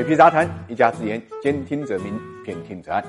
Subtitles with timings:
[0.00, 3.04] 水皮杂谈，一家之言，兼听则明，偏听则暗。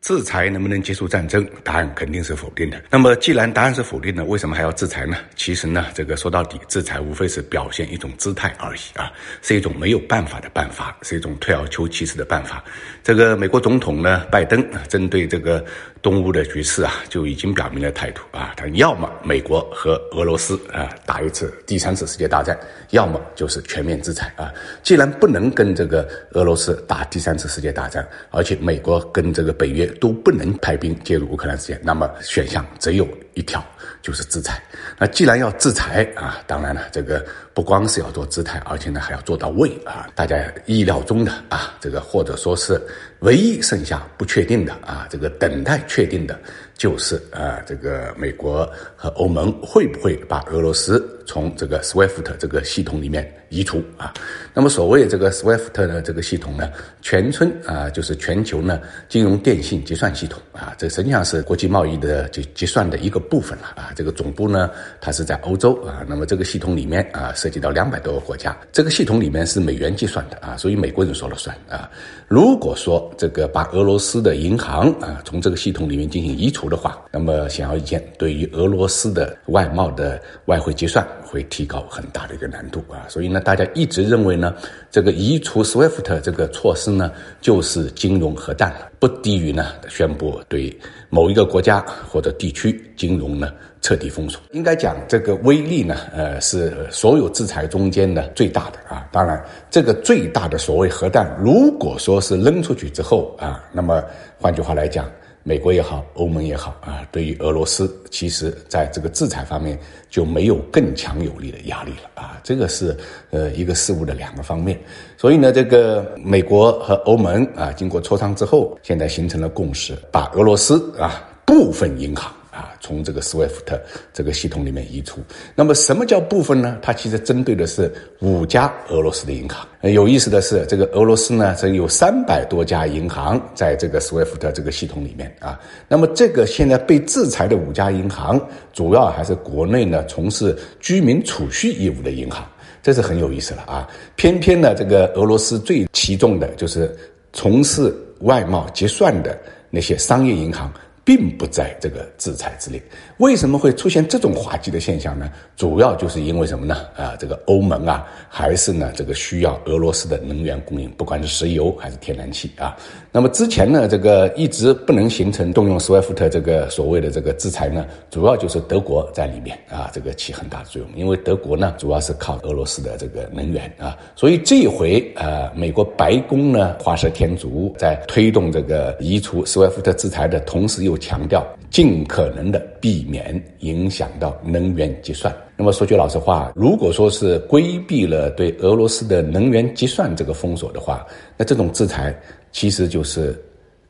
[0.00, 1.44] 制裁能不能结束战争？
[1.64, 2.80] 答案肯定是否定的。
[2.88, 5.16] 那么，既然答案是否定的，为什么还要制裁呢？
[5.34, 9.10] 其实呢，这个说到底，制裁无非是表现一种姿态而已啊，
[9.42, 12.62] 是一种没有办法的办法，是一种退而求其次的办法。
[13.02, 15.64] 这个美国总统呢，拜登针对这个
[16.02, 22.58] 东乌的局势啊，就已经表明了态度啊，他要么美国和俄罗斯啊打一次第三次世界大战，
[22.90, 24.52] 要么就是全面制裁啊。
[24.82, 29.88] 既然不能跟这个俄罗斯打第三次世界大战，而且美国跟这个北约。
[30.02, 33.64] 都不能派兵介入乌克兰事件，那么选项只有一条，
[34.02, 34.62] 就是制裁。
[34.98, 40.08] 那既然要制裁啊，当然了，这个不光是要做姿态，而且呢还要做到位啊。
[40.14, 42.80] 大家意料中的啊，这个或者说是
[43.20, 46.38] 唯一剩下不确定的啊，这个等待确定的，
[46.74, 53.32] 就是啊，这个美国和欧盟会不会把俄罗斯从这个 SWIFT 这个系统里面。
[53.52, 54.12] 移除啊，
[54.54, 56.70] 那么所谓这个 SWIFT 的这个系统呢，
[57.02, 63.92] 全称啊就是全球呢金融电信结算系统啊，这实际上是国际贸易的就结算的一个部分了啊。
[63.94, 64.70] 这个总部呢，
[65.02, 71.90] 它是在欧洲啊，那么这个系统里面啊，涉及到两百多个国家，这个系统里面是美元计算的啊，所以美国人说了算啊。
[72.28, 83.04] 如果说这个把俄罗斯的银行啊从这个系统里面进行移除的话，那么显而易见，对于俄罗斯的外贸的外汇结算会提高很大的一个难度啊。
[83.08, 83.40] 所以呢。
[83.44, 84.54] 大家一直认为呢，
[84.88, 90.72] 这个移除 SWIFT 这个措施呢，就是金融核弹了，不低于呢宣布对
[91.10, 94.40] 某一个国家或者地区金融呢彻底封锁。
[94.52, 99.08] 应该讲这个威力呢，呃，是所有制裁中间的最大的啊。
[99.10, 104.04] 当然，这个最大的所谓核弹，如果说是扔出去之后啊，那么
[104.38, 105.10] 换句话来讲。
[105.44, 112.40] 美国也好，欧盟也好啊，对于俄罗斯，其实在这个制裁方面就没有更强有力的压力了啊。
[112.44, 112.96] 这个是
[113.30, 114.78] 呃一个事物的两个方面。
[115.16, 122.32] 所以呢，这个美国和欧盟啊，经过磋商之后，现在形成了共识，把俄罗斯啊部分银行。
[122.52, 123.80] 啊，从这个 SWIFT
[124.12, 125.20] 这个系统里面移出。
[125.54, 126.78] 那么什么叫部分呢？
[126.82, 127.90] 它其实针对的是
[128.20, 129.66] 五家俄罗斯的银行。
[129.80, 135.58] 有意思的是，这个俄罗斯呢，曾有三百多家银行在这个 SWIFT 这个系统里面啊。
[135.88, 138.38] 那么这个现在被制裁的五家银行，
[138.74, 142.46] 主要还是国内呢从事居民储蓄业务的银行，
[142.82, 143.88] 这是很有意思了啊。
[144.14, 146.94] 偏偏呢，这个俄罗斯最器重的就是
[147.32, 149.38] 从事外贸结算的
[149.70, 150.70] 那些商业银行。
[151.04, 152.82] 并不在这个制裁之列。
[153.22, 155.30] 为什么会出现这种滑稽的现象呢？
[155.56, 156.74] 主要就是因为什么呢？
[156.96, 162.76] 啊，这个欧盟啊，还是呢这个需要俄罗斯的能源供应，不管是石油还是天然气啊。
[163.12, 170.90] 那么之前呢，这个一直不能形成动用斯威夫特这个所谓的这个制裁呢，主要就是德国在里面啊，这个起很大的作用。
[170.96, 183.22] 因为德国呢，主要是靠俄罗斯的这个能源啊，所以这回啊，美国白宫呢，画蛇添足，在推动这个移除斯威夫特制裁的同时，又又强调尽可能的避免
[183.58, 185.34] 影响到能源结算。
[185.58, 191.06] 那么说句老实话，如果说是规避了对俄罗斯的能源结算这个封锁的话，
[191.36, 192.18] 那这种制裁
[192.50, 193.38] 其实就是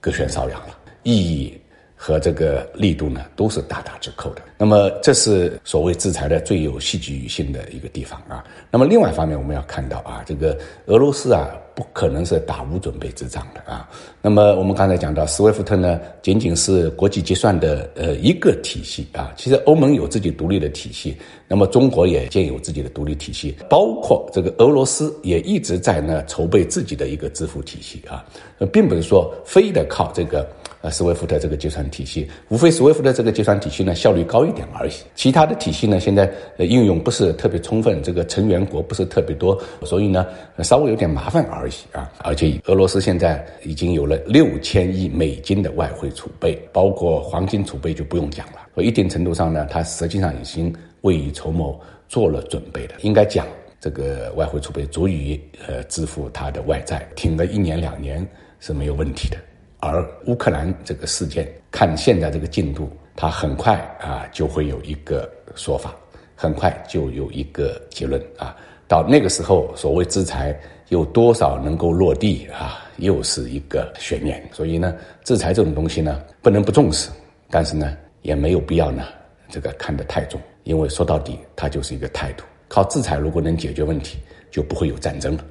[0.00, 1.56] 隔靴搔痒了，意义
[2.04, 4.42] 和这个力度呢都是大打折扣的。
[4.58, 8.42] 那么这是所谓制裁的最有戏剧性的一个地方啊。
[8.72, 11.50] 那么另外一方面，我们要看到啊，这个俄罗斯啊。
[11.74, 13.88] 不可能是打无准备之仗的啊。
[14.20, 19.32] 那么我们刚才讲到，SWIFT 呢，仅仅是国际结算的呃一个体系啊。
[19.38, 21.16] 其实欧盟有自己独立的体系，
[21.48, 28.22] 那么中国也建有自己的独立体系，包括这个俄罗斯也一直在呢筹备自己的一个支付体系啊。
[28.70, 30.46] 并不是说非得靠这个。
[30.82, 34.92] 呃，斯威夫特这个计算体系，无非斯威夫特这个计算体系呢效率高一点而已。
[35.14, 40.26] 其他的体系呢，现在呃应用不是特别充分，这个成员国不是特别多，所以呢
[40.58, 42.10] 稍微有点麻烦而已啊。
[42.18, 48.54] 而且俄罗斯现在已经有了六千亿美金的外汇储备，包括黄金储备就不用讲了。
[48.74, 52.94] 所以一定程度上呢，它实际上已经未雨绸缪做了准备的。
[53.02, 53.46] 应该讲，
[53.80, 58.26] 这个外汇储备足以呃支付它的外债，挺个一年两年
[58.58, 59.36] 是没有问题的。
[59.84, 65.92] 而乌克兰这个事件，看现在这个进度，它很快啊就会有一个说法，
[66.36, 68.56] 很快就有一个结论啊。
[68.86, 70.56] 到那个时候，所谓制裁
[70.90, 74.40] 有多少能够落地啊，又是一个悬念。
[74.52, 74.94] 所以呢，
[75.24, 77.10] 制裁这种东西呢，不能不重视，
[77.50, 79.02] 但是呢，也没有必要呢
[79.48, 82.44] 这个看得太重，因为说到底，它就是一个态度。
[82.68, 84.16] 靠制裁如果能解决问题，
[84.48, 85.44] 就不会有战争了。